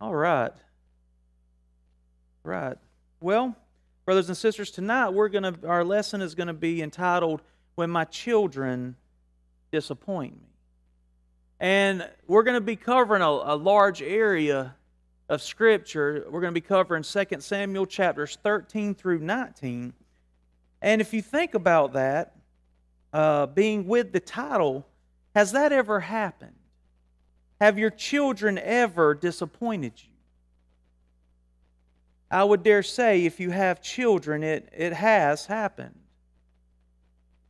[0.00, 0.52] All right.
[2.42, 2.78] Right.
[3.20, 3.54] Well,
[4.06, 7.42] brothers and sisters, tonight we're going to our lesson is going to be entitled
[7.74, 8.96] When My Children
[9.70, 10.48] Disappoint Me.
[11.60, 14.74] And we're going to be covering a, a large area
[15.28, 16.24] of scripture.
[16.30, 19.92] We're going to be covering 2 Samuel chapters 13 through 19.
[20.80, 22.36] And if you think about that,
[23.12, 24.86] uh, being with the title,
[25.34, 26.56] has that ever happened?
[27.60, 30.10] Have your children ever disappointed you?
[32.30, 35.98] I would dare say, if you have children, it, it has happened.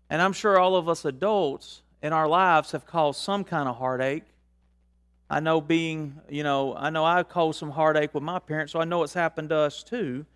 [0.09, 3.77] And I'm sure all of us adults in our lives have caused some kind of
[3.77, 4.25] heartache.
[5.29, 8.81] I know being, you know, I know I caused some heartache with my parents, so
[8.81, 10.27] I know it's happened to us too.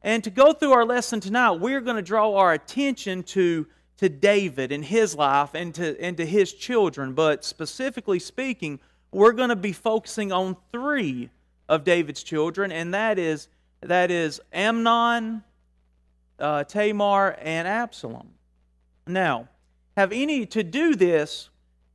[0.00, 3.66] And to go through our lesson tonight, we're going to draw our attention to
[4.02, 8.80] to David and his life and to, and to his children, but specifically speaking,
[9.12, 11.30] we're going to be focusing on three
[11.68, 13.46] of David's children, and that is,
[13.80, 15.44] that is Amnon,
[16.40, 18.30] uh, Tamar, and Absalom.
[19.06, 19.48] Now,
[19.96, 21.50] have any, to do this,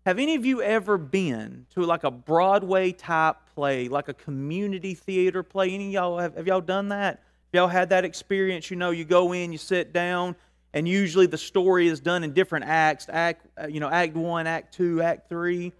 [0.05, 4.93] have any of you ever been to like a Broadway type play, like a community
[4.93, 5.71] theater play?
[5.71, 7.15] Any y'all, have, have y'all done that?
[7.15, 8.71] Have y'all had that experience?
[8.71, 10.37] You know, you go in, you sit down,
[10.77, 14.45] and usually the story is done in different acts act uh, you know act 1
[14.45, 15.73] act 2 act 3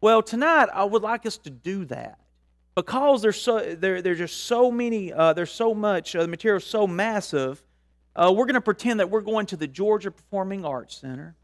[0.00, 2.18] well tonight i would like us to do that.
[2.74, 6.58] Because there's so there, there's just so many uh, there's so much uh, the material
[6.58, 7.62] is so massive
[8.16, 11.34] uh, we're going to pretend that we're going to the georgia performing arts center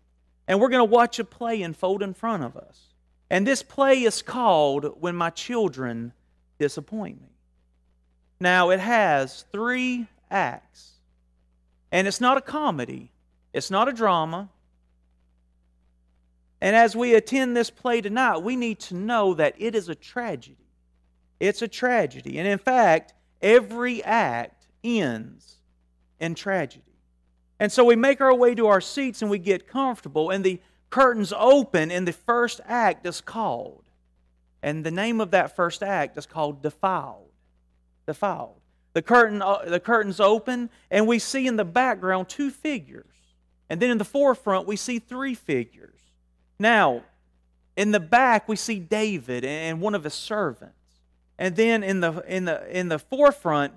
[0.46, 2.94] and we're going to watch a play unfold in front of us.
[3.30, 6.12] And this play is called when my children
[6.58, 7.28] disappoint me.
[8.40, 10.93] Now it has three acts
[11.94, 13.12] and it's not a comedy,
[13.52, 14.48] it's not a drama.
[16.60, 19.94] And as we attend this play tonight, we need to know that it is a
[19.94, 20.56] tragedy.
[21.38, 22.38] It's a tragedy.
[22.38, 25.54] And in fact, every act ends
[26.18, 26.82] in tragedy.
[27.60, 30.58] And so we make our way to our seats and we get comfortable, and the
[30.90, 33.84] curtains open, and the first act is called.
[34.64, 37.30] And the name of that first act is called Defiled.
[38.04, 38.63] Defiled.
[38.94, 43.06] The, curtain, uh, the curtains open, and we see in the background two figures.
[43.68, 45.98] And then in the forefront, we see three figures.
[46.58, 47.02] Now,
[47.76, 50.74] in the back, we see David and one of his servants.
[51.38, 53.74] And then in the, in the, in the forefront,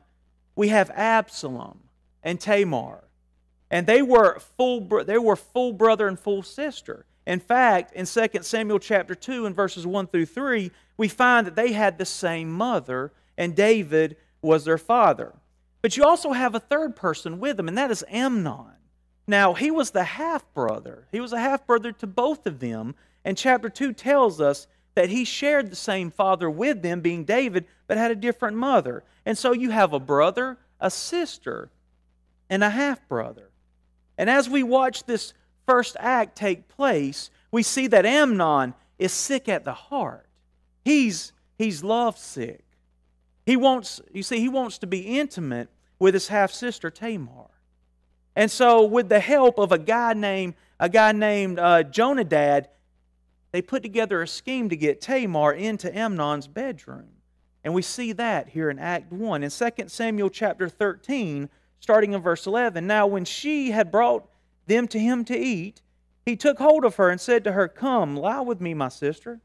[0.56, 1.80] we have Absalom
[2.22, 3.04] and Tamar.
[3.72, 7.06] And they were full, they were full brother and full sister.
[7.26, 11.56] In fact, in 2 Samuel chapter 2 and verses 1 through 3, we find that
[11.56, 15.34] they had the same mother, and David was their father.
[15.82, 18.74] But you also have a third person with them, and that is Amnon.
[19.28, 21.08] Now, he was the half brother.
[21.12, 22.96] He was a half brother to both of them.
[23.26, 27.66] And chapter 2 tells us that he shared the same father with them, being David,
[27.88, 29.04] but had a different mother.
[29.26, 31.70] And so you have a brother, a sister,
[32.50, 33.50] and a half brother.
[34.18, 35.34] And as we watch this
[35.68, 40.26] first act take place, we see that Amnon is sick at the heart.
[40.84, 42.64] He's, he's love sick.
[43.48, 45.70] He wants, you see, he wants to be intimate
[46.00, 47.50] with his half sister Tamar.
[48.36, 52.68] And so, with the help of a guy named a guy named uh, Jonadab,
[53.54, 57.08] they put together a scheme to get Tamar into Amnon's bedroom.
[57.64, 59.44] And we see that here in Act 1.
[59.44, 64.28] In 2 Samuel chapter 13, starting in verse 11, now when she had brought
[64.66, 65.82] them to him to eat,
[66.26, 69.40] he took hold of her and said to her, Come, lie with me, my sister.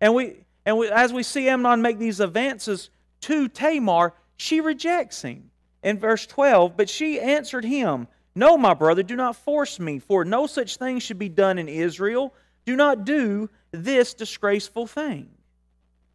[0.00, 2.90] And we and we, as we see Amnon make these advances
[3.22, 5.50] to Tamar, she rejects him.
[5.82, 10.26] In verse 12, but she answered him, No, my brother, do not force me, for
[10.26, 12.34] no such thing should be done in Israel.
[12.66, 15.30] Do not do this disgraceful thing.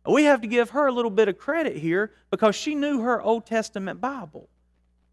[0.08, 3.22] We have to give her a little bit of credit here because she knew her
[3.22, 4.50] Old Testament Bible.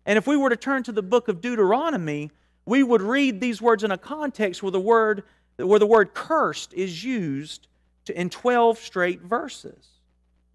[0.05, 2.31] And if we were to turn to the book of Deuteronomy,
[2.67, 5.25] we would read these words in a context where the word,
[5.57, 7.69] where the word cursed is used
[8.15, 9.92] in 12 straight verses.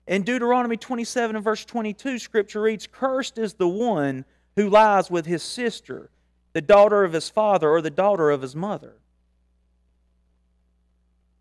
[0.07, 4.23] In Deuteronomy 27 and verse 22, Scripture reads, Cursed is the one
[4.55, 6.09] who lies with his sister,
[6.53, 8.95] the daughter of his father, or the daughter of his mother.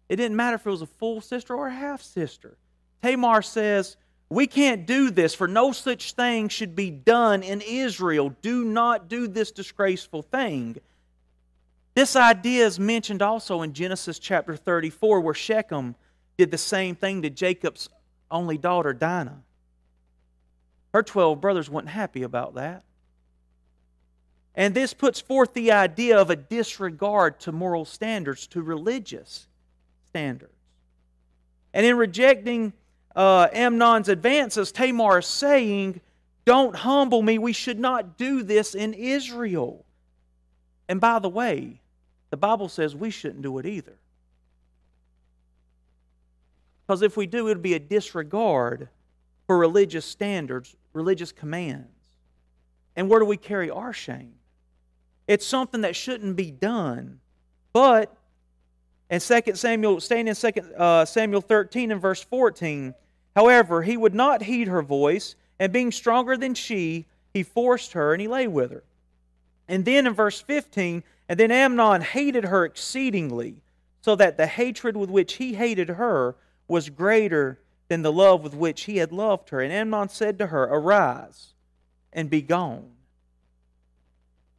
[0.08, 2.56] It didn't matter if it was a full sister or a half sister.
[3.02, 3.96] Tamar says,
[4.28, 8.34] We can't do this, for no such thing should be done in Israel.
[8.42, 10.76] Do not do this disgraceful thing.
[11.94, 15.94] This idea is mentioned also in Genesis chapter 34, where Shechem
[16.36, 17.88] did the same thing to Jacob's
[18.30, 19.42] only daughter, Dinah.
[20.92, 22.84] Her 12 brothers weren't happy about that.
[24.54, 29.46] And this puts forth the idea of a disregard to moral standards, to religious
[30.08, 30.52] standards.
[31.74, 32.72] And in rejecting
[33.14, 36.00] uh, Amnon's advances, Tamar is saying,
[36.46, 37.38] Don't humble me.
[37.38, 39.84] We should not do this in Israel.
[40.88, 41.80] And by the way,
[42.30, 43.98] the Bible says we shouldn't do it either.
[46.86, 48.88] Because if we do, it would be a disregard
[49.46, 51.88] for religious standards, religious commands.
[52.94, 54.34] And where do we carry our shame?
[55.26, 57.20] It's something that shouldn't be done.
[57.72, 58.16] But
[59.10, 62.94] in 2 Samuel, staying in 2 uh, Samuel 13 and verse 14,
[63.34, 68.12] however, he would not heed her voice, and being stronger than she, he forced her
[68.12, 68.84] and he lay with her.
[69.68, 73.56] And then in verse 15, and then Amnon hated her exceedingly,
[74.00, 76.36] so that the hatred with which he hated her
[76.68, 79.60] was greater than the love with which he had loved her.
[79.60, 81.54] And Amnon said to her, Arise
[82.12, 82.90] and be gone.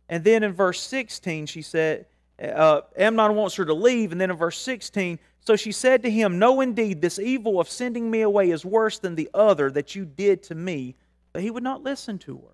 [0.09, 2.05] And then in verse 16, she said,
[2.41, 4.11] uh, Amnon wants her to leave.
[4.11, 7.69] And then in verse 16, so she said to him, No, indeed, this evil of
[7.69, 10.95] sending me away is worse than the other that you did to me.
[11.33, 12.53] But he would not listen to her.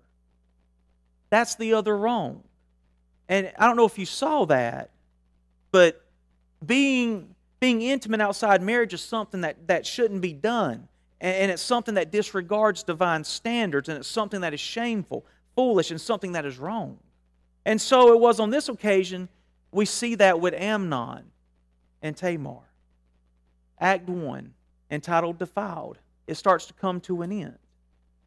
[1.30, 2.42] That's the other wrong.
[3.28, 4.90] And I don't know if you saw that,
[5.70, 6.04] but
[6.64, 10.86] being being intimate outside marriage is something that, that shouldn't be done.
[11.18, 15.24] And, and it's something that disregards divine standards, and it's something that is shameful,
[15.56, 16.98] foolish, and something that is wrong.
[17.64, 19.30] And so it was on this occasion,
[19.72, 21.24] we see that with Amnon
[22.02, 22.68] and Tamar.
[23.80, 24.52] Act 1,
[24.90, 25.96] entitled Defiled,
[26.26, 27.56] it starts to come to an end.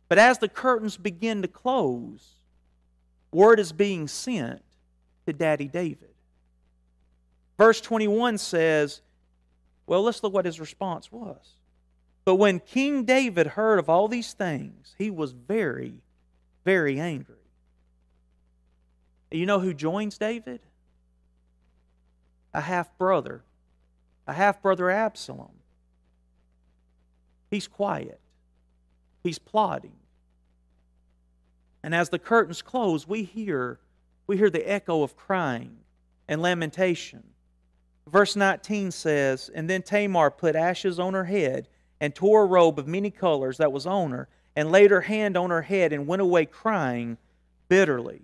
[0.09, 2.39] But as the curtains begin to close,
[3.31, 4.63] word is being sent
[5.27, 6.09] to Daddy David.
[7.59, 9.01] Verse 21 says,
[9.87, 11.55] well, let's look what his response was.
[12.25, 16.01] But when King David heard of all these things, he was very,
[16.65, 17.35] very angry.
[19.31, 20.59] You know who joins David?
[22.53, 23.43] A half brother,
[24.27, 25.51] a half brother Absalom.
[27.49, 28.19] He's quiet,
[29.23, 29.93] he's plotting.
[31.81, 33.79] And as the curtains close, we hear,
[34.25, 35.77] we hear the echo of crying
[36.27, 37.23] and lamentation.
[38.07, 41.67] Verse 19 says, And then Tamar put ashes on her head
[41.99, 45.35] and tore a robe of many colors that was on her, and laid her hand
[45.35, 47.17] on her head and went away crying
[47.69, 48.21] bitterly.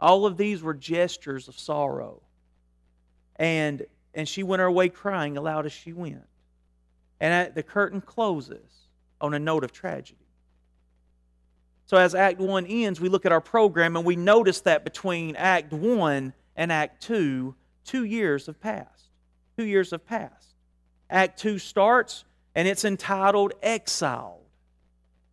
[0.00, 2.22] All of these were gestures of sorrow.
[3.36, 6.26] And, and she went her way crying aloud as she went.
[7.20, 8.88] And the curtain closes
[9.20, 10.18] on a note of tragedy.
[11.86, 15.36] So, as Act 1 ends, we look at our program and we notice that between
[15.36, 17.54] Act 1 and Act 2,
[17.88, 19.08] two years have passed.
[19.56, 20.54] Two years have passed.
[21.10, 22.24] Act 2 starts
[22.54, 24.44] and it's entitled Exiled.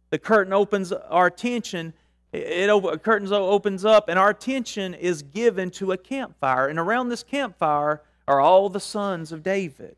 [0.10, 1.94] The curtain opens our attention
[2.36, 6.68] it, it curtains opens up, and our attention is given to a campfire.
[6.68, 9.96] And around this campfire are all the sons of David.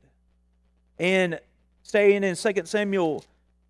[1.00, 1.39] And
[1.83, 3.24] staying in 2 Samuel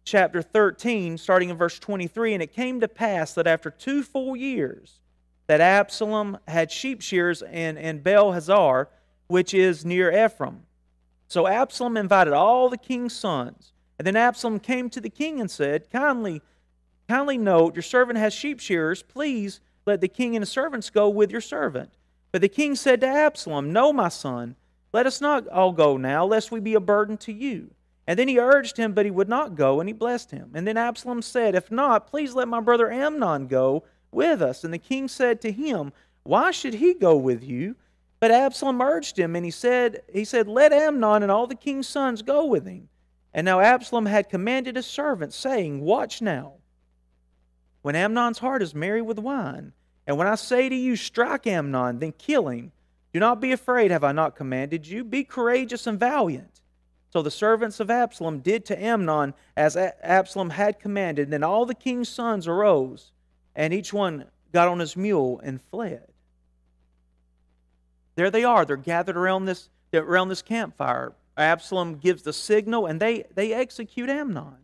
[0.03, 4.35] chapter 13, starting in verse 23, and it came to pass that after two full
[4.35, 4.99] years,
[5.47, 8.89] that Absalom had sheep shears in, in Baal Hazor,
[9.27, 10.63] which is near Ephraim.
[11.27, 13.73] So Absalom invited all the king's sons.
[13.97, 16.41] And then Absalom came to the king and said, Kindly
[17.07, 19.01] Kindly note, your servant has sheep shearers.
[19.01, 21.91] Please let the king and his servants go with your servant.
[22.31, 24.57] But the king said to Absalom, No, my son,
[24.92, 27.71] let us not all go now, lest we be a burden to you.
[28.06, 30.51] And then he urged him, but he would not go, and he blessed him.
[30.54, 34.64] And then Absalom said, If not, please let my brother Amnon go with us.
[34.64, 37.76] And the king said to him, Why should he go with you?
[38.19, 41.87] But Absalom urged him, and he said, he said, Let Amnon and all the king's
[41.87, 42.90] sons go with him.
[43.33, 46.54] And now Absalom had commanded his servants, saying, Watch now
[47.87, 49.71] when Amnon's heart is merry with wine.
[50.06, 52.71] And when I say to you, strike Amnon, then kill him,
[53.14, 55.04] do not be afraid, have I not commanded you?
[55.04, 56.61] Be courageous and valiant.
[57.09, 61.23] So the servants of Absalom did to Amnon as Absalom had commanded.
[61.23, 63.11] And Then all the king's sons arose,
[63.57, 64.23] and each one
[64.54, 66.07] got on his mule and fled.
[68.16, 68.64] There they are.
[68.64, 71.14] They're gathered around this, around this campfire.
[71.35, 74.57] Absalom gives the signal, and they, they execute Amnon.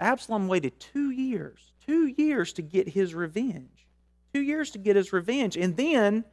[0.00, 3.86] Absalom waited two years, two years to get his revenge.
[4.34, 5.56] Two years to get his revenge.
[5.56, 6.24] And then,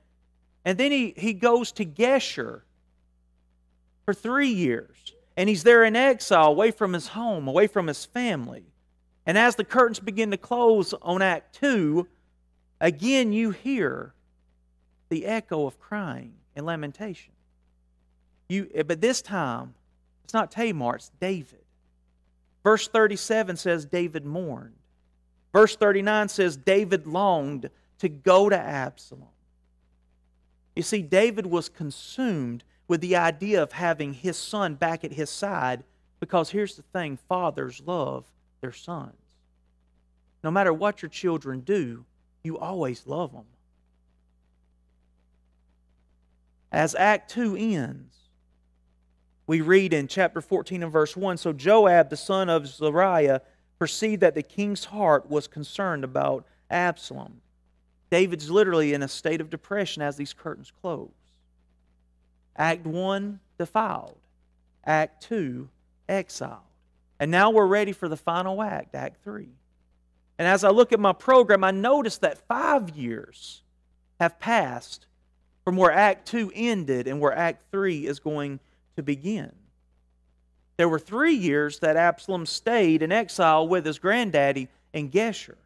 [0.65, 2.61] and then he, he goes to Geshur
[4.05, 5.13] for three years.
[5.37, 8.68] And he's there in exile, away from his home, away from his family.
[9.25, 12.07] And as the curtains begin to close on Act 2,
[12.81, 14.13] again you hear
[15.09, 17.33] the echo of crying and lamentation.
[18.47, 19.75] You, eh, but this time,
[20.23, 21.63] it's not Tamar, it's David.
[22.63, 24.75] Verse 37 says David mourned.
[25.53, 29.27] Verse 39 says David longed to go to Absalom.
[30.75, 35.29] You see, David was consumed with the idea of having his son back at his
[35.29, 35.83] side
[36.19, 38.25] Because here's the thing fathers love
[38.61, 39.13] their sons.
[40.43, 42.05] No matter what your children do,
[42.43, 43.45] you always love them.
[46.71, 48.15] As Act 2 ends,
[49.47, 53.41] we read in chapter 14 and verse 1 So Joab, the son of Zeruiah,
[53.79, 57.41] perceived that the king's heart was concerned about Absalom.
[58.11, 61.09] David's literally in a state of depression as these curtains close.
[62.55, 64.17] Act 1, defiled.
[64.85, 65.69] Act 2,
[66.07, 66.68] exiled.
[67.19, 69.49] And now we're ready for the final act, Act 3.
[70.37, 73.61] And as I look at my program, I notice that five years
[74.19, 75.05] have passed
[75.65, 78.59] from where Act 2 ended and where Act 3 is going
[78.95, 79.51] to begin.
[80.77, 85.57] There were three years that Absalom stayed in exile with his granddaddy in Geshur.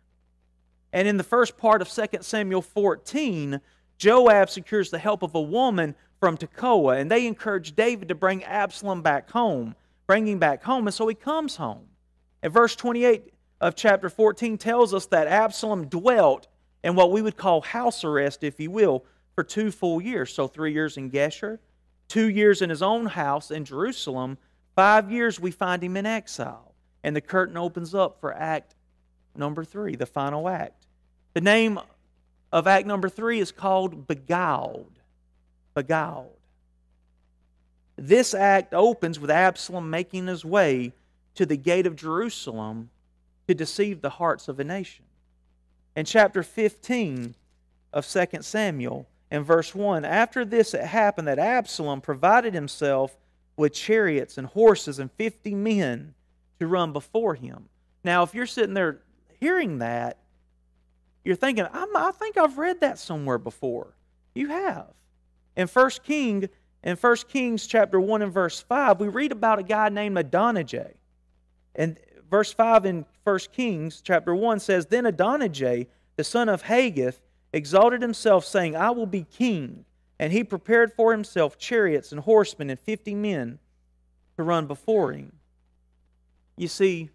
[0.91, 3.61] And in the first part of 2 Samuel 14,
[3.97, 8.43] Joab secures the help of a woman from Tekoa, and they encourage David to bring
[8.43, 9.75] Absalom back home,
[10.07, 11.87] bring him back home, and so he comes home.
[12.41, 16.47] And verse 28 of chapter 14 tells us that Absalom dwelt
[16.83, 19.05] in what we would call house arrest, if you will,
[19.35, 20.33] for two full years.
[20.33, 21.59] So three years in Geshur,
[22.07, 24.37] two years in his own house in Jerusalem,
[24.75, 26.73] five years we find him in exile.
[27.03, 28.75] And the curtain opens up for act
[29.35, 30.85] number three, the final act.
[31.33, 31.79] The name
[32.51, 34.99] of act number three is called Beguiled.
[35.73, 36.37] Beguiled.
[38.05, 40.91] This act opens with Absalom making his way
[41.35, 42.89] to the gate of Jerusalem
[43.47, 45.05] to deceive the hearts of a nation.
[45.95, 47.33] In chapter 15
[47.93, 53.15] of 2 Samuel, in verse 1, after this it happened that Absalom provided himself
[53.55, 56.13] with chariots and horses and 50 men
[56.59, 57.69] to run before him.
[58.03, 58.99] Now, if you're sitting there
[59.39, 60.17] hearing that,
[61.23, 63.95] you're thinking, i think I've read that somewhere before.
[64.35, 64.87] You have.
[65.55, 66.49] In 1 King,
[66.83, 70.91] in 1 Kings chapter 1 and verse 5, we read about a guy named Adonijah.
[71.75, 71.97] And
[72.29, 75.85] verse 5 in 1 Kings chapter 1 says, Then Adonijah,
[76.15, 77.21] the son of Haggith,
[77.51, 79.85] exalted himself, saying, I will be king.
[80.19, 83.59] And he prepared for himself chariots and horsemen and fifty men
[84.37, 85.33] to run before him.
[86.55, 87.09] You see,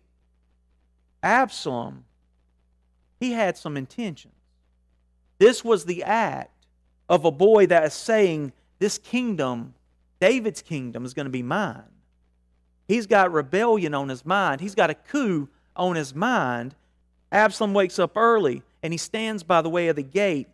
[1.22, 2.04] Absalom
[3.20, 4.34] he had some intentions.
[5.38, 6.66] This was the act
[7.08, 9.74] of a boy that is saying, This kingdom,
[10.20, 11.82] David's kingdom, is going to be mine.
[12.86, 16.74] He's got rebellion on his mind, he's got a coup on his mind.
[17.30, 20.48] Absalom wakes up early and he stands by the way of the gate.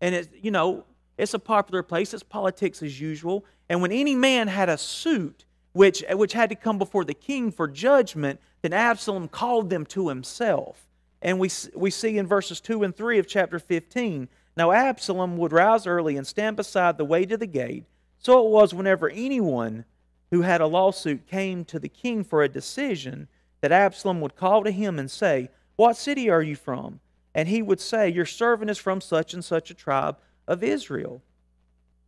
[0.00, 0.84] And it's, you know,
[1.18, 3.44] it's a popular place, it's politics as usual.
[3.68, 7.50] And when any man had a suit which, which had to come before the king
[7.50, 10.86] for judgment, then Absalom called them to himself.
[11.22, 15.52] And we, we see in verses 2 and 3 of chapter 15 Now Absalom would
[15.52, 17.84] rise early and stand beside the way to the gate.
[18.18, 19.84] So it was whenever anyone
[20.30, 23.28] who had a lawsuit came to the king for a decision
[23.60, 27.00] that Absalom would call to him and say, What city are you from?
[27.34, 30.16] And he would say, Your servant is from such and such a tribe
[30.46, 31.22] of Israel.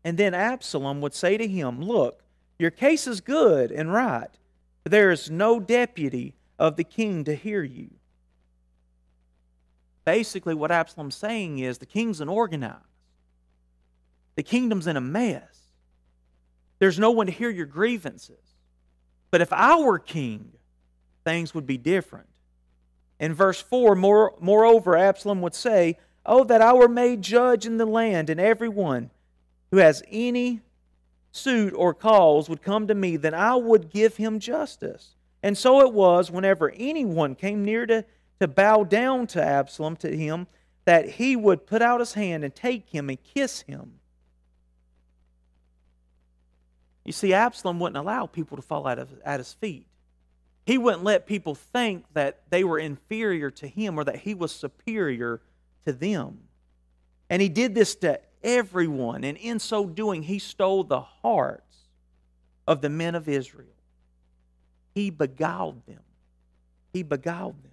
[0.05, 2.23] And then Absalom would say to him, Look,
[2.59, 4.31] your case is good and right,
[4.83, 7.91] but there is no deputy of the king to hear you.
[10.05, 12.83] Basically, what Absalom's saying is the king's unorganized.
[14.37, 15.71] The kingdom's in a mess.
[16.79, 18.55] There's no one to hear your grievances.
[19.31, 20.53] But if I were king,
[21.25, 22.29] things would be different.
[23.19, 27.77] In verse 4, more, moreover, Absalom would say, Oh, that I were made judge in
[27.77, 29.11] the land, and everyone
[29.71, 30.61] who has any
[31.33, 35.17] suit or cause would come to me, then I would give him justice.
[35.43, 38.05] And so it was whenever anyone came near to
[38.45, 40.47] to bow down to Absalom, to him,
[40.85, 43.93] that he would put out his hand and take him and kiss him.
[47.07, 49.87] You see, Absalom wouldn't allow people to fall of, at his feet.
[50.67, 54.53] He wouldn't let people think that they were inferior to him or that he was
[54.53, 55.41] superior
[55.87, 56.41] to them.
[57.31, 59.25] And he did this to everyone.
[59.25, 61.79] And in so doing, he stole the hearts
[62.69, 63.69] of the men of Israel.
[64.95, 66.03] He beguiled them.
[66.93, 67.71] He beguiled them.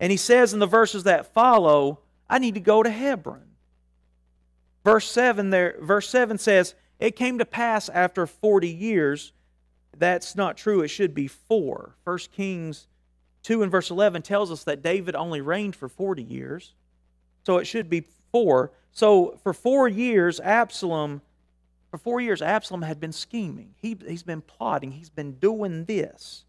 [0.00, 3.42] And he says in the verses that follow, I need to go to Hebron.
[4.84, 9.32] Verse 7 there verse 7 says, It came to pass after 40 years.
[9.96, 10.80] That's not true.
[10.80, 11.94] It should be 4.
[12.04, 12.86] 1 Kings
[13.42, 16.74] 2 and verse 11 tells us that David only reigned for 40 years.
[17.44, 18.70] So it should be 4.
[18.92, 21.22] So for 4 years Absalom
[21.90, 23.74] for 4 years Absalom had been scheming.
[23.80, 24.92] He he's been plotting.
[24.92, 26.44] He's been doing this.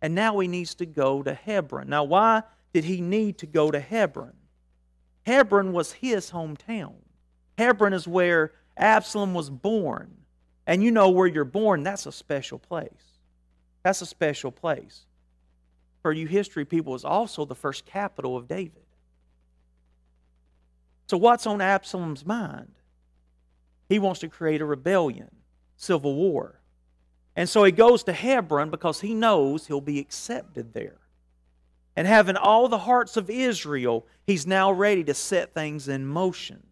[0.00, 1.88] And now he needs to go to Hebron.
[1.88, 4.34] Now why did he need to go to Hebron?
[5.24, 6.94] Hebron was his hometown.
[7.58, 10.16] Hebron is where Absalom was born.
[10.66, 13.18] And you know where you're born, that's a special place.
[13.82, 15.02] That's a special place.
[16.02, 18.82] For you history people, was also the first capital of David.
[21.06, 22.72] So, what's on Absalom's mind?
[23.88, 25.30] He wants to create a rebellion,
[25.76, 26.60] civil war.
[27.36, 31.01] And so he goes to Hebron because he knows he'll be accepted there.
[31.94, 36.62] And having all the hearts of Israel, he's now ready to set things in motion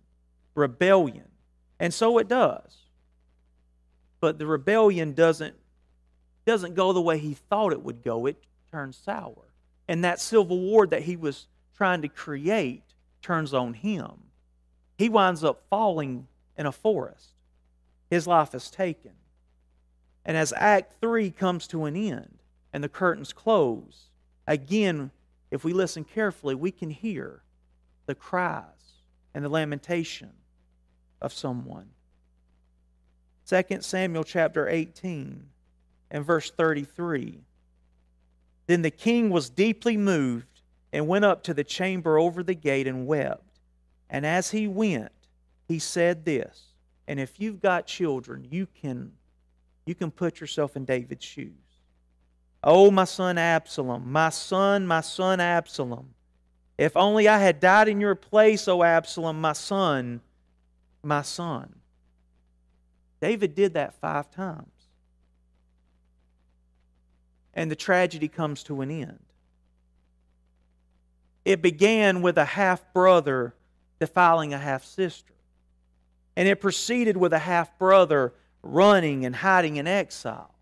[0.55, 1.29] rebellion.
[1.79, 2.77] And so it does.
[4.21, 5.55] But the rebellion doesn't,
[6.45, 9.55] doesn't go the way he thought it would go, it turns sour.
[9.89, 11.47] And that civil war that he was
[11.77, 12.83] trying to create
[13.23, 14.12] turns on him.
[14.99, 17.33] He winds up falling in a forest.
[18.11, 19.12] His life is taken.
[20.25, 22.39] And as Act 3 comes to an end
[22.73, 24.11] and the curtains close,
[24.47, 25.11] again,
[25.51, 27.43] if we listen carefully, we can hear
[28.07, 28.65] the cries
[29.35, 30.31] and the lamentation
[31.21, 31.91] of someone.
[33.47, 35.45] 2 Samuel chapter 18
[36.11, 37.41] and verse 33.
[38.67, 42.87] Then the king was deeply moved and went up to the chamber over the gate
[42.87, 43.59] and wept.
[44.09, 45.13] And as he went,
[45.67, 46.63] he said this,
[47.07, 49.13] and if you've got children, you can
[49.87, 51.70] you can put yourself in David's shoes.
[52.62, 56.14] Oh, my son Absalom, my son, my son Absalom.
[56.76, 60.21] If only I had died in your place, O Absalom, my son,
[61.02, 61.75] my son.
[63.21, 64.67] David did that five times.
[67.55, 69.19] And the tragedy comes to an end.
[71.45, 73.55] It began with a half brother
[73.99, 75.35] defiling a half sister.
[76.37, 80.55] And it proceeded with a half brother running and hiding in exile.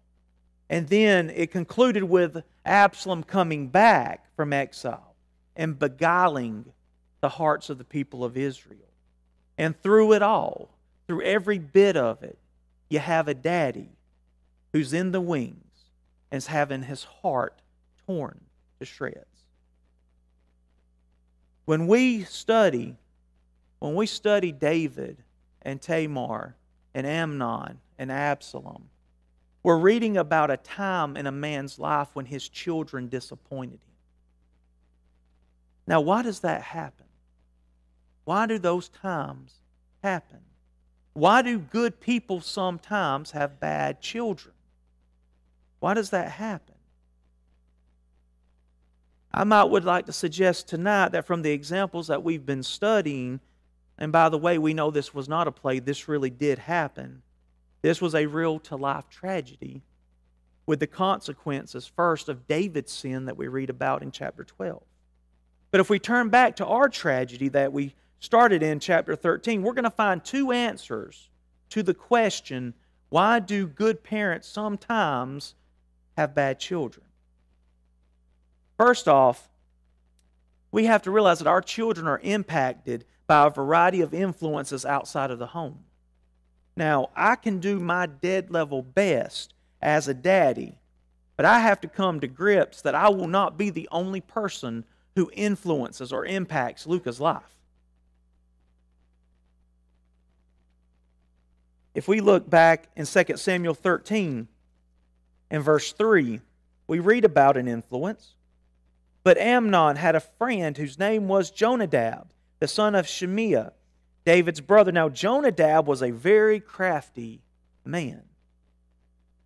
[0.70, 5.14] And then it concluded with Absalom coming back from exile
[5.56, 6.66] and beguiling
[7.20, 8.78] the hearts of the people of Israel.
[9.56, 10.68] And through it all,
[11.06, 12.38] through every bit of it,
[12.90, 13.88] you have a daddy
[14.72, 15.56] who's in the wings
[16.30, 17.60] and is having his heart
[18.06, 18.40] torn
[18.78, 19.24] to shreds.
[21.64, 22.96] When we study,
[23.78, 25.18] when we study David
[25.62, 26.54] and Tamar
[26.94, 28.84] and Amnon and Absalom.
[29.62, 33.94] We're reading about a time in a man's life when his children disappointed him.
[35.86, 37.06] Now, why does that happen?
[38.24, 39.54] Why do those times
[40.02, 40.40] happen?
[41.14, 44.54] Why do good people sometimes have bad children?
[45.80, 46.74] Why does that happen?
[49.32, 53.40] I might would like to suggest tonight that from the examples that we've been studying,
[53.96, 57.22] and by the way, we know this was not a play, this really did happen.
[57.82, 59.82] This was a real to life tragedy
[60.66, 64.82] with the consequences, first, of David's sin that we read about in chapter 12.
[65.70, 69.72] But if we turn back to our tragedy that we started in chapter 13, we're
[69.72, 71.30] going to find two answers
[71.70, 72.74] to the question
[73.10, 75.54] why do good parents sometimes
[76.16, 77.06] have bad children?
[78.76, 79.48] First off,
[80.70, 85.30] we have to realize that our children are impacted by a variety of influences outside
[85.30, 85.84] of the home.
[86.78, 90.78] Now, I can do my dead level best as a daddy,
[91.36, 94.84] but I have to come to grips that I will not be the only person
[95.16, 97.42] who influences or impacts Luca's life.
[101.96, 104.46] If we look back in 2 Samuel 13
[105.50, 106.40] and verse 3,
[106.86, 108.36] we read about an influence.
[109.24, 112.28] But Amnon had a friend whose name was Jonadab,
[112.60, 113.72] the son of Shimeah
[114.28, 114.92] David's brother.
[114.92, 117.40] Now, Jonadab was a very crafty
[117.82, 118.24] man.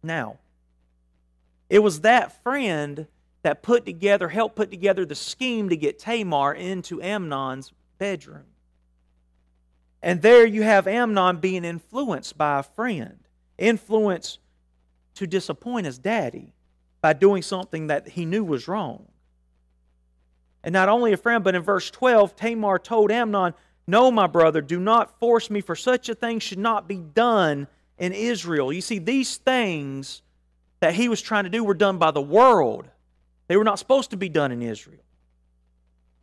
[0.03, 0.39] Now,
[1.71, 3.07] it was that friend
[3.43, 8.47] that put together, helped put together the scheme to get Tamar into Amnon's bedroom.
[10.03, 13.21] And there you have Amnon being influenced by a friend,
[13.59, 14.41] influenced
[15.15, 16.55] to disappoint his daddy
[17.01, 19.07] by doing something that he knew was wrong.
[20.65, 23.55] And not only a friend, but in verse 12, Tamar told Amnon,
[23.87, 27.67] no, my brother, do not force me, for such a thing should not be done
[27.99, 28.73] in Israel.
[28.73, 30.23] You see, these things
[30.81, 32.89] that he was trying to do were done by the world,
[33.49, 35.03] they were not supposed to be done in Israel.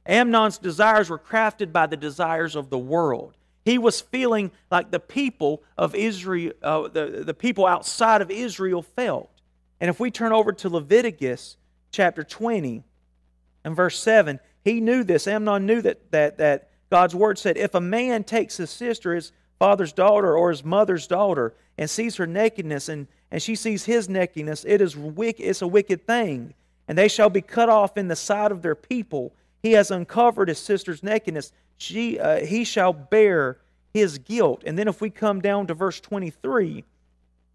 [0.06, 3.36] Amnon's desires were crafted by the desires of the world.
[3.64, 8.82] He was feeling like the people of Israel, uh, the, the people outside of Israel
[8.82, 9.30] felt.
[9.80, 11.58] And if we turn over to Leviticus
[11.92, 12.84] chapter 20
[13.64, 15.28] and verse 7, he knew this.
[15.28, 19.32] Amnon knew that, that, that God's word said, if a man takes his sister, his
[19.60, 24.10] father's daughter, or his mother's daughter, and sees her nakedness, and, and she sees his
[24.10, 26.54] nakedness, it is wicked, it's a wicked thing.
[26.88, 29.34] And they shall be cut off in the sight of their people.
[29.62, 31.52] He has uncovered his sister's nakedness.
[31.78, 33.58] She, uh, he shall bear
[33.94, 34.64] his guilt.
[34.66, 36.84] And then if we come down to verse 23,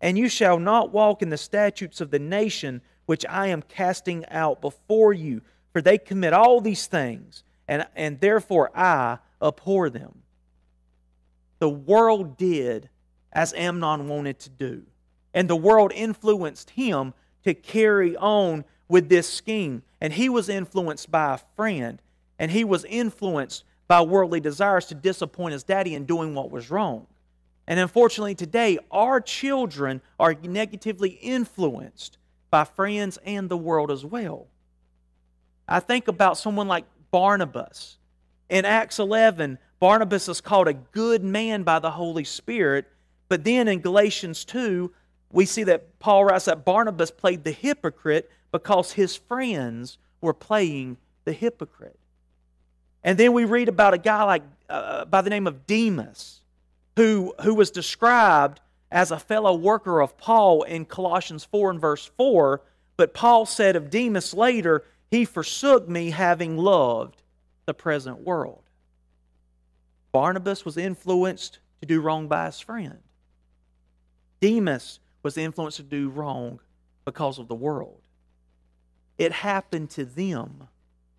[0.01, 4.25] and you shall not walk in the statutes of the nation which I am casting
[4.27, 5.43] out before you,
[5.73, 10.23] for they commit all these things, and, and therefore I abhor them.
[11.59, 12.89] The world did
[13.33, 14.83] as Amnon wanted to do,
[15.33, 19.83] and the world influenced him to carry on with this scheme.
[20.01, 22.01] And he was influenced by a friend,
[22.39, 26.71] and he was influenced by worldly desires to disappoint his daddy in doing what was
[26.71, 27.07] wrong.
[27.67, 32.19] And unfortunately, today, our children are negatively influenced
[32.51, 34.47] by friends and the world as well.
[35.67, 37.97] I think about someone like Barnabas.
[38.49, 42.91] In Acts 11, Barnabas is called a good man by the Holy Spirit.
[43.29, 44.91] But then in Galatians 2,
[45.31, 50.97] we see that Paul writes that Barnabas played the hypocrite because his friends were playing
[51.25, 51.97] the hypocrite.
[53.05, 56.41] And then we read about a guy like uh, by the name of Demas
[56.97, 62.11] who, who was described as a fellow worker of Paul in Colossians 4 and verse
[62.17, 62.61] 4.
[62.97, 67.23] But Paul said of Demas later, he forsook me having loved
[67.67, 68.63] the present world.
[70.13, 72.99] Barnabas was influenced to do wrong by his friend.
[74.41, 76.61] Demas was influenced to do wrong
[77.05, 78.01] because of the world.
[79.19, 80.69] It happened to them,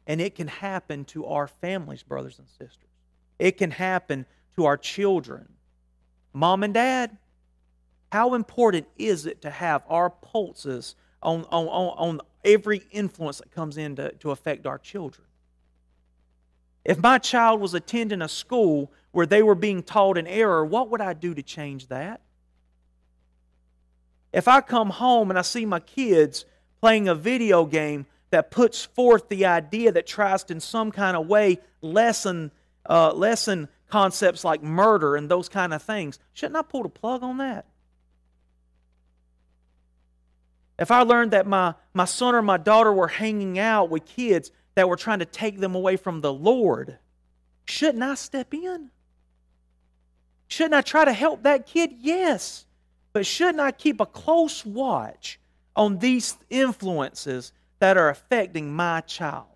[0.07, 2.89] and it can happen to our families, brothers and sisters.
[3.39, 5.49] It can happen to our children.
[6.33, 7.17] Mom and dad,
[8.11, 13.77] how important is it to have our pulses on, on, on, every influence that comes
[13.77, 15.27] in to, to affect our children?
[16.85, 20.89] If my child was attending a school where they were being taught in error, what
[20.91, 22.21] would I do to change that?
[24.31, 26.45] If I come home and I see my kids
[26.79, 31.15] playing a video game that puts forth the idea that tries to, in some kind
[31.15, 32.51] of way, lessen,
[32.87, 36.19] uh, lessen concepts like murder and those kind of things.
[36.33, 37.65] Shouldn't I pull the plug on that?
[40.77, 44.51] If I learned that my, my son or my daughter were hanging out with kids
[44.75, 46.97] that were trying to take them away from the Lord,
[47.65, 48.91] shouldn't I step in?
[50.47, 51.95] Shouldn't I try to help that kid?
[51.99, 52.65] Yes.
[53.13, 55.39] But shouldn't I keep a close watch
[55.75, 59.47] on these influences that are affecting my child?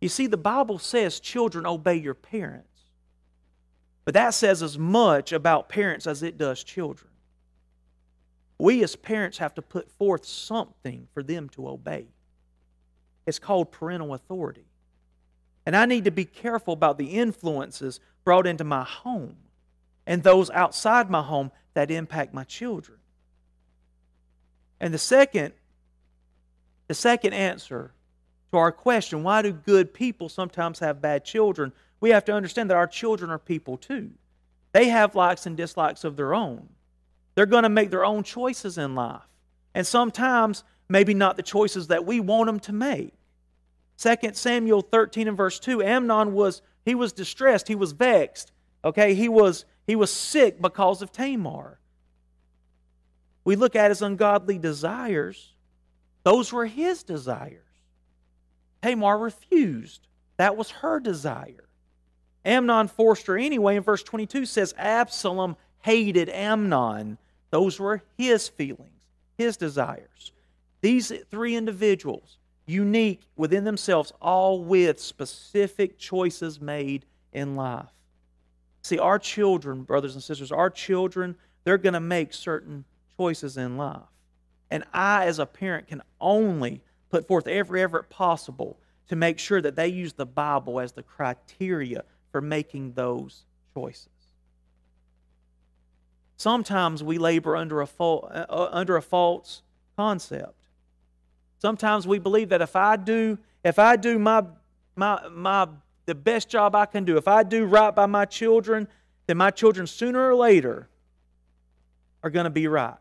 [0.00, 2.66] You see, the Bible says children obey your parents.
[4.04, 7.10] But that says as much about parents as it does children.
[8.58, 12.06] We as parents have to put forth something for them to obey.
[13.26, 14.64] It's called parental authority.
[15.64, 19.36] And I need to be careful about the influences brought into my home
[20.06, 22.98] and those outside my home that impact my children.
[24.80, 25.52] And the second,
[26.86, 27.92] the second answer
[28.50, 31.72] to our question, why do good people sometimes have bad children?
[32.00, 34.10] We have to understand that our children are people too.
[34.72, 36.68] They have likes and dislikes of their own.
[37.38, 39.22] They're going to make their own choices in life.
[39.72, 43.14] And sometimes, maybe not the choices that we want them to make.
[43.98, 48.50] 2 Samuel 13 and verse 2, Amnon was, he was distressed, he was vexed.
[48.84, 51.78] Okay, he was, he was sick because of Tamar.
[53.44, 55.54] We look at his ungodly desires.
[56.24, 57.62] Those were his desires.
[58.82, 60.08] Tamar refused.
[60.38, 61.68] That was her desire.
[62.44, 67.16] Amnon forced her anyway, and verse 22 says Absalom hated Amnon.
[67.50, 69.06] Those were his feelings,
[69.36, 70.32] his desires.
[70.80, 77.86] These three individuals, unique within themselves, all with specific choices made in life.
[78.82, 82.84] See, our children, brothers and sisters, our children, they're going to make certain
[83.16, 84.00] choices in life.
[84.70, 89.60] And I, as a parent, can only put forth every effort possible to make sure
[89.62, 94.08] that they use the Bible as the criteria for making those choices.
[96.38, 99.62] Sometimes we labor under a, fa- uh, under a false
[99.96, 100.54] concept.
[101.58, 104.44] Sometimes we believe that if I do, if I do my,
[104.94, 105.66] my, my,
[106.06, 108.86] the best job I can do, if I do right by my children,
[109.26, 110.88] then my children sooner or later
[112.22, 112.94] are going to be right.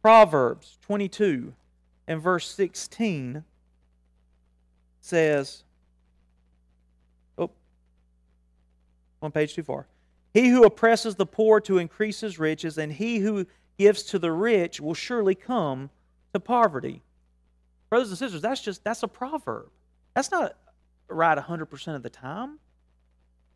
[0.00, 1.52] Proverbs 22
[2.06, 3.44] and verse 16
[5.02, 5.62] says,
[7.36, 7.50] oh,
[9.20, 9.86] one page too far.
[10.38, 13.44] He who oppresses the poor to increase his riches, and he who
[13.76, 15.90] gives to the rich will surely come
[16.32, 17.02] to poverty.
[17.90, 19.66] Brothers and sisters, that's just that's a proverb.
[20.14, 20.56] That's not
[21.08, 22.60] right 100% of the time.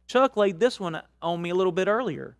[0.08, 2.36] Chuck laid this one on me a little bit earlier.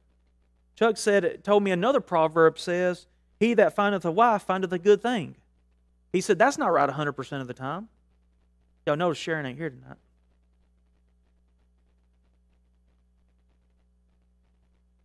[0.75, 3.07] Chuck said, told me another proverb says,
[3.39, 5.37] He that findeth a wife findeth a good thing.
[6.13, 7.91] He said, That's not right 100% of the time.
[8.87, 9.99] Y'all notice Sharon ain't here tonight.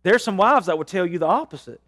[0.08, 1.82] There's some wives that would tell you the opposite.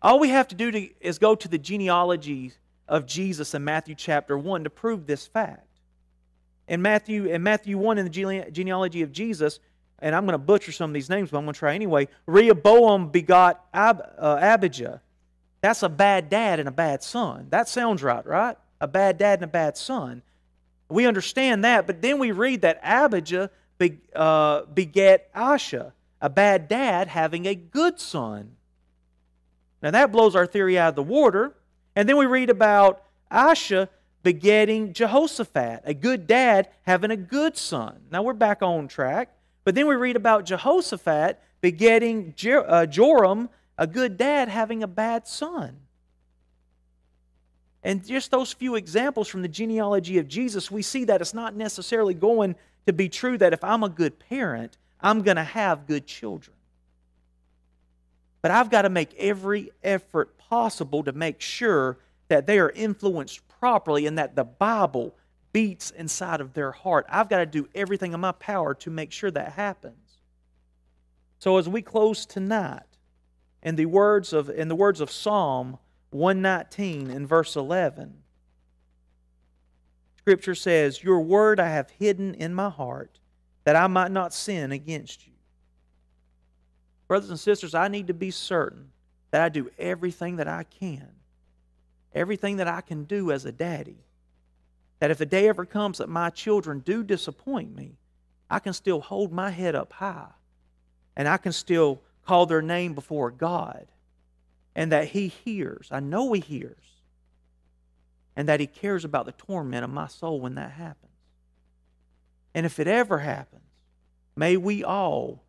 [0.00, 2.52] All we have to do to, is go to the genealogy
[2.86, 5.66] of Jesus in Matthew chapter 1 to prove this fact.
[6.68, 9.58] In Matthew, in Matthew 1, in the genealogy of Jesus,
[9.98, 12.06] and I'm going to butcher some of these names, but I'm going to try anyway.
[12.24, 15.00] Rehoboam begot Ab, uh, Abijah.
[15.60, 17.48] That's a bad dad and a bad son.
[17.50, 18.56] That sounds right, right?
[18.80, 20.22] A bad dad and a bad son.
[20.88, 26.68] We understand that, but then we read that Abijah be, uh, begat Asa, a bad
[26.68, 28.52] dad having a good son.
[29.82, 31.54] Now that blows our theory out of the water.
[31.96, 33.88] And then we read about Asa
[34.22, 38.02] begetting Jehoshaphat, a good dad having a good son.
[38.12, 39.34] Now we're back on track.
[39.64, 45.26] But then we read about Jehoshaphat begetting uh, Joram, a good dad having a bad
[45.26, 45.80] son.
[47.82, 51.54] And just those few examples from the genealogy of Jesus, we see that it's not
[51.54, 55.86] necessarily going to be true that if I'm a good parent, I'm going to have
[55.86, 56.56] good children.
[58.42, 63.46] But I've got to make every effort possible to make sure that they are influenced
[63.48, 65.14] properly and that the Bible
[65.52, 67.06] beats inside of their heart.
[67.08, 70.18] I've got to do everything in my power to make sure that happens.
[71.38, 72.82] So as we close tonight,
[73.62, 75.78] in the words of in the words of Psalm
[76.10, 78.14] 119 and verse 11,
[80.18, 83.18] Scripture says, Your word I have hidden in my heart,
[83.64, 85.32] that I might not sin against you.
[87.08, 88.90] Brothers and sisters, I need to be certain
[89.30, 91.08] that I do everything that I can,
[92.14, 94.04] everything that I can do as a daddy
[95.00, 97.96] that if the day ever comes that my children do disappoint me,
[98.48, 100.28] I can still hold my head up high
[101.16, 103.86] and I can still call their name before God
[104.74, 105.88] and that He hears.
[105.90, 106.76] I know He hears.
[108.36, 111.12] And that He cares about the torment of my soul when that happens.
[112.54, 113.62] And if it ever happens,
[114.36, 115.42] may we all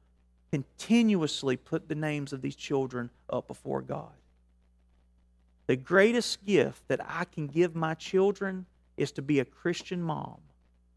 [0.51, 4.11] continuously put the names of these children up before God.
[5.67, 8.65] The greatest gift that I can give my children
[8.97, 10.37] is to be a Christian mom,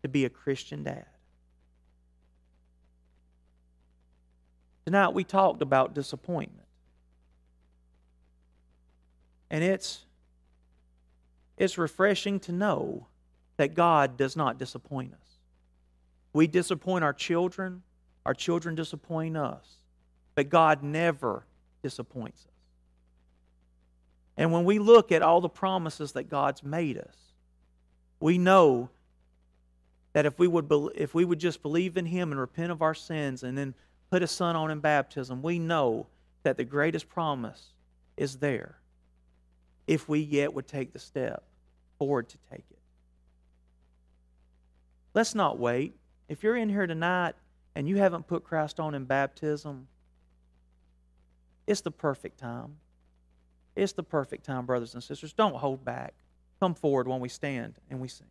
[0.03, 1.07] to be a Christian dad.
[4.85, 6.64] Tonight we talked about disappointment.
[9.55, 10.01] And it's
[11.57, 13.07] it's refreshing to know
[13.57, 15.29] that God does not disappoint us.
[16.33, 17.85] We disappoint our children,
[18.27, 19.65] our children disappoint us,
[20.35, 21.45] but God never
[21.85, 22.51] disappoints us.
[24.37, 27.15] And when we look at all the promises that God's made us,
[28.19, 28.89] we know
[30.15, 32.93] that if we would if we would just believe in him and repent of our
[32.95, 33.75] sins and then
[34.11, 36.09] put a son on in baptism, we know
[36.43, 37.69] that the greatest promise
[38.17, 38.79] is there
[39.87, 41.43] if we yet would take the step
[41.99, 42.79] forward to take it.
[45.15, 45.95] Let's not wait.
[46.29, 47.35] If you're in here tonight
[47.75, 49.87] and you haven't put Christ on in baptism,
[51.67, 52.77] it's the perfect time.
[53.77, 55.33] It's the perfect time, brothers and sisters.
[55.33, 56.15] Don't hold back.
[56.61, 58.27] Come forward when we stand and we sing.